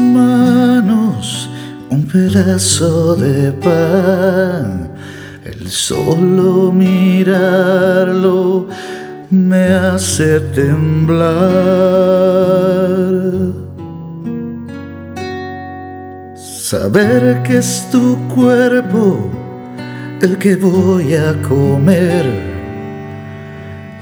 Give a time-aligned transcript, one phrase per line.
[0.00, 1.50] manos
[1.90, 4.90] un pedazo de pan.
[5.44, 8.68] El solo mirarlo
[9.30, 11.30] me hace temblar.
[16.36, 19.30] Saber que es tu cuerpo
[20.22, 22.49] el que voy a comer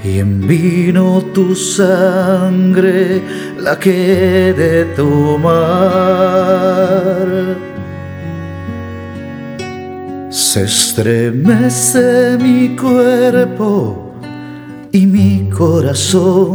[0.04, 3.20] y en vino tu sangre
[3.58, 5.58] la que he de tomar.
[10.30, 14.12] Se estremece mi cuerpo
[14.92, 16.52] y mi corazón,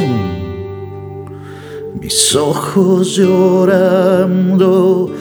[1.99, 5.11] mis ojos llorando,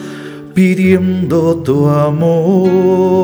[0.53, 3.23] pidiendo tu amor.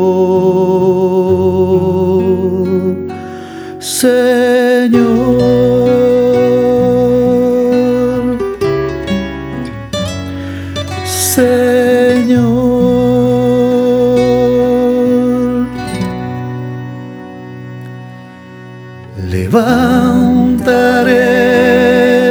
[19.49, 21.15] Levantaré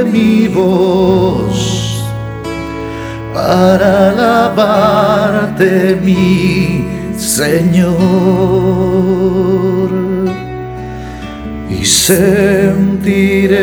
[0.04, 2.02] mi voz
[3.34, 6.84] para alabarte, mi
[7.16, 7.98] Señor
[11.68, 13.58] y sentiré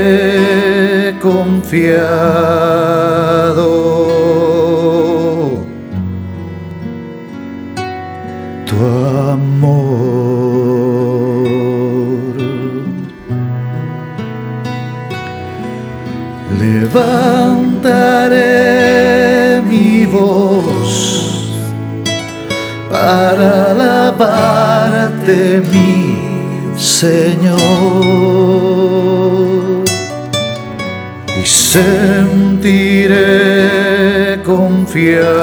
[1.22, 1.96] confiado
[17.16, 18.42] Levantaré
[19.62, 20.94] mi voz
[22.92, 25.40] para alabarte,
[25.72, 26.18] mi
[26.78, 27.56] Señor,
[31.42, 33.22] y sentiré
[34.44, 35.36] confiado